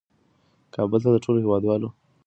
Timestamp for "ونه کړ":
1.83-1.95